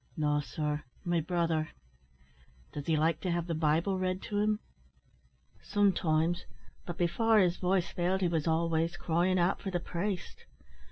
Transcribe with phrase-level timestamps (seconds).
[0.17, 1.69] "No, sir, my brother."
[2.73, 4.59] "Does he like to have the Bible read to him?"
[5.61, 6.45] "Sometimes;
[6.87, 10.47] but before his voice failed he was always cryin' out for the priest.